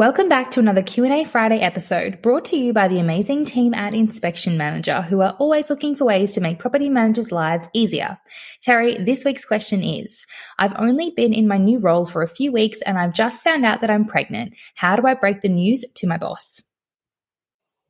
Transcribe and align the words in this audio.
Welcome 0.00 0.30
back 0.30 0.50
to 0.52 0.60
another 0.60 0.82
Q&A 0.82 1.26
Friday 1.26 1.60
episode 1.60 2.22
brought 2.22 2.46
to 2.46 2.56
you 2.56 2.72
by 2.72 2.88
the 2.88 3.00
amazing 3.00 3.44
team 3.44 3.74
at 3.74 3.92
Inspection 3.92 4.56
Manager 4.56 5.02
who 5.02 5.20
are 5.20 5.36
always 5.38 5.68
looking 5.68 5.94
for 5.94 6.06
ways 6.06 6.32
to 6.32 6.40
make 6.40 6.58
property 6.58 6.88
managers' 6.88 7.30
lives 7.30 7.68
easier. 7.74 8.18
Terry, 8.62 8.96
this 9.04 9.26
week's 9.26 9.44
question 9.44 9.82
is, 9.82 10.24
I've 10.58 10.72
only 10.78 11.12
been 11.14 11.34
in 11.34 11.46
my 11.46 11.58
new 11.58 11.80
role 11.80 12.06
for 12.06 12.22
a 12.22 12.28
few 12.28 12.50
weeks 12.50 12.80
and 12.80 12.96
I've 12.96 13.12
just 13.12 13.44
found 13.44 13.66
out 13.66 13.82
that 13.82 13.90
I'm 13.90 14.06
pregnant. 14.06 14.54
How 14.74 14.96
do 14.96 15.06
I 15.06 15.12
break 15.12 15.42
the 15.42 15.50
news 15.50 15.84
to 15.96 16.06
my 16.06 16.16
boss? 16.16 16.62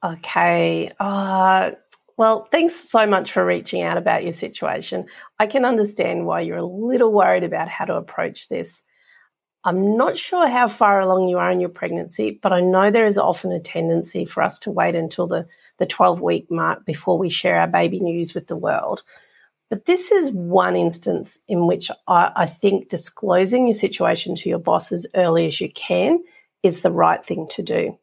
Okay. 0.05 0.91
Uh, 0.99 1.71
well, 2.17 2.49
thanks 2.51 2.75
so 2.75 3.07
much 3.07 3.31
for 3.31 3.47
reaching 3.47 3.83
out 3.83 3.99
about 3.99 4.25
your 4.25 4.33
situation. 4.33 5.07
I 5.39 5.47
can 5.47 5.65
understand 5.65 6.27
why 6.27 6.41
you're 6.41 6.57
a 6.57 6.65
little 6.65 7.13
worried 7.13 7.45
about 7.45 7.69
how 7.69 7.85
to 7.85 7.95
approach 7.95 8.49
this. 8.49 8.83
I'm 9.63 9.99
not 9.99 10.17
sure 10.17 10.49
how 10.49 10.69
far 10.69 11.01
along 11.01 11.29
you 11.29 11.37
are 11.37 11.51
in 11.51 11.61
your 11.61 11.69
pregnancy, 11.69 12.39
but 12.43 12.51
I 12.53 12.61
know 12.61 12.91
there 12.91 13.07
is 13.07 13.19
often 13.19 13.53
a 13.53 13.61
tendency 13.61 14.25
for 14.25 14.43
us 14.43 14.59
to 14.61 14.71
wait 14.71 14.95
until 14.95 15.27
the, 15.27 15.47
the 15.77 15.85
12 15.85 16.23
week 16.23 16.51
mark 16.51 16.87
before 16.87 17.19
we 17.19 17.29
share 17.29 17.61
our 17.61 17.67
baby 17.67 18.01
news 18.01 18.33
with 18.33 18.47
the 18.47 18.57
world. 18.57 19.03
But 19.69 19.85
this 19.85 20.11
is 20.11 20.31
one 20.31 20.77
instance 20.77 21.39
in 21.47 21.67
which 21.67 21.91
I, 22.09 22.33
I 22.35 22.47
think 22.47 22.89
disclosing 22.89 23.67
your 23.67 23.75
situation 23.75 24.35
to 24.37 24.49
your 24.49 24.59
boss 24.59 24.93
as 24.93 25.07
early 25.15 25.47
as 25.47 25.61
you 25.61 25.71
can 25.71 26.25
is 26.63 26.81
the 26.81 26.91
right 26.91 27.25
thing 27.25 27.47
to 27.51 27.63
do. 27.63 27.99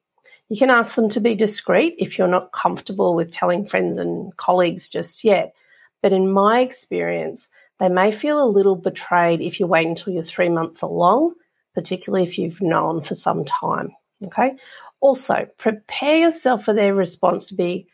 You 0.50 0.58
can 0.58 0.70
ask 0.70 0.94
them 0.96 1.10
to 1.10 1.20
be 1.20 1.34
discreet 1.34 1.96
if 1.98 2.18
you're 2.18 2.28
not 2.28 2.52
comfortable 2.52 3.16
with 3.16 3.32
telling 3.32 3.66
friends 3.66 3.98
and 3.98 4.36
colleagues 4.38 4.90
just 4.90 5.24
yet. 5.24 5.56
But 6.04 6.14
in 6.14 6.32
my 6.32 6.60
experience, 6.60 7.50
they 7.80 7.90
may 7.90 8.12
feel 8.12 8.42
a 8.42 8.46
little 8.48 8.76
betrayed 8.76 9.42
if 9.42 9.60
you 9.60 9.66
wait 9.66 9.88
until 9.88 10.14
you're 10.14 10.24
three 10.24 10.50
months 10.50 10.84
along 10.84 11.34
particularly 11.78 12.24
if 12.24 12.40
you've 12.40 12.60
known 12.60 13.02
for 13.02 13.14
some 13.14 13.46
time. 13.46 13.92
Okay. 14.26 14.56
Also, 15.00 15.48
prepare 15.60 16.18
yourself 16.18 16.66
for 16.66 16.74
their 16.74 16.96
response 16.96 17.46
to 17.46 17.54
be 17.54 17.88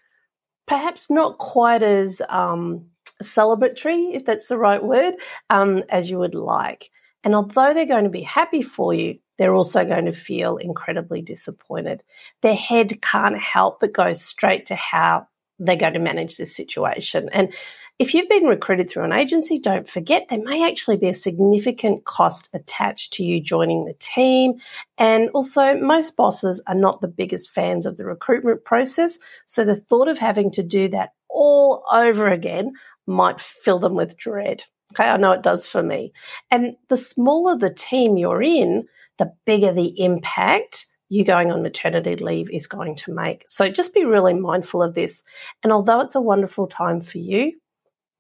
perhaps 0.70 1.10
not 1.10 1.38
quite 1.38 1.84
as 1.84 2.22
um, 2.30 2.86
celebratory, 3.22 4.16
if 4.16 4.24
that's 4.24 4.48
the 4.48 4.58
right 4.58 4.82
word, 4.82 5.16
um, 5.50 5.84
as 5.90 6.10
you 6.10 6.18
would 6.18 6.34
like. 6.34 6.92
And 7.26 7.36
although 7.36 7.74
they're 7.74 7.86
going 7.86 8.06
to 8.06 8.10
be 8.10 8.22
happy 8.22 8.62
for 8.62 8.94
you, 8.94 9.20
they're 9.38 9.54
also 9.54 9.84
going 9.84 10.06
to 10.06 10.14
feel 10.14 10.56
incredibly 10.56 11.22
disappointed. 11.22 12.04
Their 12.42 12.56
head 12.56 13.02
can't 13.02 13.38
help 13.38 13.82
but 13.82 13.92
go 13.92 14.14
straight 14.14 14.66
to 14.68 14.76
how 14.76 15.28
they're 15.60 15.76
going 15.76 15.94
to 15.94 16.00
manage 16.00 16.38
this 16.38 16.56
situation. 16.56 17.30
And 17.32 17.54
if 18.00 18.14
you've 18.14 18.30
been 18.30 18.46
recruited 18.46 18.90
through 18.90 19.04
an 19.04 19.14
agency, 19.14 19.60
don't 19.60 19.88
forget 19.88 20.28
there 20.28 20.42
may 20.44 20.68
actually 20.68 20.98
be 20.98 21.10
a 21.10 21.14
significant 21.14 22.06
cost 22.06 22.50
attached 22.54 23.14
to 23.14 23.24
you 23.24 23.40
joining 23.40 23.86
the 23.86 23.94
team. 24.00 24.56
And 24.98 25.30
also, 25.30 25.78
most 25.78 26.16
bosses 26.16 26.62
are 26.68 26.76
not 26.76 27.02
the 27.02 27.08
biggest 27.08 27.52
fans 27.52 27.86
of 27.86 27.98
the 27.98 28.06
recruitment 28.06 28.66
process. 28.66 29.20
So 29.48 29.64
the 29.64 29.76
thought 29.76 30.08
of 30.08 30.18
having 30.18 30.52
to 30.52 30.64
do 30.64 30.88
that 30.90 31.12
all 31.30 31.84
over 31.92 32.28
again 32.28 32.74
might 33.06 33.40
fill 33.40 33.80
them 33.80 33.96
with 33.96 34.18
dread. 34.18 34.64
Okay, 34.94 35.10
I 35.10 35.18
know 35.18 35.32
it 35.32 35.44
does 35.44 35.66
for 35.66 35.82
me. 35.82 36.14
And 36.52 36.76
the 36.90 36.98
smaller 36.98 37.58
the 37.58 37.74
team 37.74 38.18
you're 38.18 38.44
in, 38.44 38.86
the 39.18 39.34
bigger 39.46 39.72
the 39.72 40.00
impact 40.00 40.88
you 41.10 41.24
going 41.24 41.52
on 41.52 41.62
maternity 41.62 42.16
leave 42.16 42.50
is 42.50 42.68
going 42.68 42.96
to 42.96 43.14
make. 43.14 43.44
So 43.48 43.70
just 43.70 43.94
be 43.94 44.06
really 44.06 44.34
mindful 44.34 44.82
of 44.82 44.94
this. 44.94 45.24
And 45.62 45.72
although 45.72 46.02
it's 46.02 46.16
a 46.16 46.22
wonderful 46.22 46.68
time 46.68 47.02
for 47.02 47.20
you, 47.20 47.54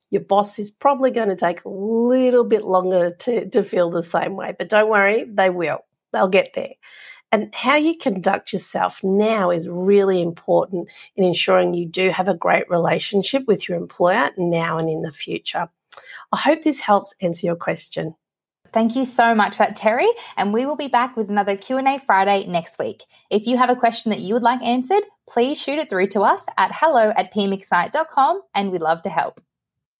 your 0.09 0.21
boss 0.21 0.59
is 0.59 0.69
probably 0.69 1.09
going 1.09 1.29
to 1.29 1.35
take 1.35 1.65
a 1.65 1.69
little 1.69 2.43
bit 2.43 2.63
longer 2.63 3.11
to, 3.11 3.49
to 3.49 3.63
feel 3.63 3.89
the 3.89 4.03
same 4.03 4.35
way. 4.35 4.53
But 4.57 4.69
don't 4.69 4.89
worry, 4.89 5.25
they 5.27 5.49
will. 5.49 5.79
They'll 6.11 6.27
get 6.27 6.53
there. 6.53 6.73
And 7.31 7.49
how 7.55 7.77
you 7.77 7.97
conduct 7.97 8.53
yourself 8.53 9.03
now 9.03 9.49
is 9.49 9.67
really 9.67 10.21
important 10.21 10.87
in 11.15 11.23
ensuring 11.23 11.73
you 11.73 11.87
do 11.87 12.11
have 12.11 12.27
a 12.27 12.35
great 12.35 12.69
relationship 12.69 13.45
with 13.47 13.67
your 13.67 13.75
employer 13.75 14.29
now 14.37 14.77
and 14.77 14.87
in 14.87 15.01
the 15.01 15.11
future. 15.11 15.67
I 16.31 16.37
hope 16.37 16.61
this 16.61 16.79
helps 16.79 17.15
answer 17.21 17.47
your 17.47 17.55
question. 17.55 18.13
Thank 18.73 18.95
you 18.95 19.05
so 19.05 19.35
much 19.35 19.55
for 19.55 19.63
that, 19.63 19.75
Terry. 19.77 20.09
And 20.35 20.51
we 20.51 20.65
will 20.65 20.75
be 20.75 20.87
back 20.87 21.15
with 21.15 21.29
another 21.29 21.55
Q&A 21.55 21.99
Friday 21.99 22.47
next 22.47 22.79
week. 22.79 23.03
If 23.29 23.45
you 23.45 23.57
have 23.57 23.69
a 23.69 23.75
question 23.75 24.09
that 24.09 24.19
you 24.19 24.33
would 24.33 24.43
like 24.43 24.61
answered, 24.63 25.03
please 25.29 25.61
shoot 25.61 25.77
it 25.77 25.89
through 25.89 26.07
to 26.07 26.21
us 26.21 26.45
at 26.57 26.71
hello 26.73 27.13
at 27.15 27.31
pmxcite.com 27.31 28.41
and 28.55 28.71
we'd 28.71 28.81
love 28.81 29.03
to 29.03 29.09
help. 29.09 29.39